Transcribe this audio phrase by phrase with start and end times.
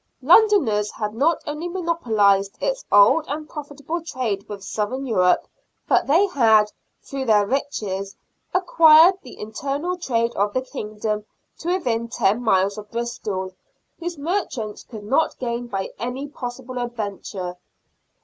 [0.23, 5.47] Londoners had not only monopolised its old and profitable trade with Southern Europe,
[5.87, 6.71] but they had,
[7.03, 8.15] through their riches,
[8.51, 11.23] acquired the internal trade of the kingdom
[11.59, 13.53] to within ten miles of Bristol,
[13.99, 17.57] whose merchants could not gain by any possible adventure.